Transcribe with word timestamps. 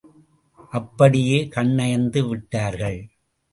அப்படியே 0.71 1.47
கண்ணயர்ந்து 1.47 2.27
விட்டார்கள். 2.29 2.99